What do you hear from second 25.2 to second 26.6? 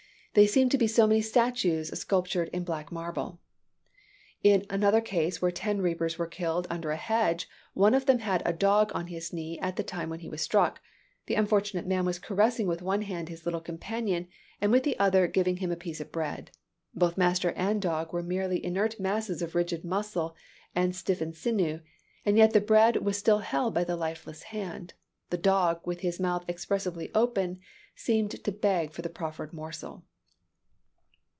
The dog, with his mouth